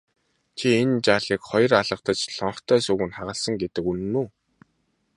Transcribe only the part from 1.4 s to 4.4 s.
хоёр алгадаж лонхтой сүүг нь хагалсан гэдэг үнэн үү?